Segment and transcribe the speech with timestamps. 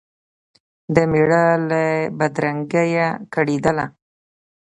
[0.95, 1.83] د مېړه له
[2.17, 3.85] بدرنګیه کړېدله